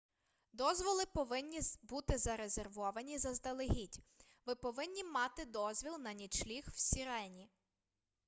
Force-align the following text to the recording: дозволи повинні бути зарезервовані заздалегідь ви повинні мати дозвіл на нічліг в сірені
дозволи 0.53 1.05
повинні 1.13 1.59
бути 1.81 2.17
зарезервовані 2.17 3.17
заздалегідь 3.17 3.99
ви 4.45 4.55
повинні 4.55 5.03
мати 5.03 5.45
дозвіл 5.45 5.99
на 5.99 6.13
нічліг 6.13 6.65
в 6.73 6.79
сірені 6.79 7.49